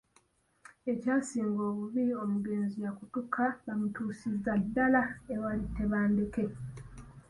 [0.91, 5.01] Ekyasinga obubi omugenzi yakutuka bamutuusiza ddala
[5.33, 6.45] awali Tebandeke.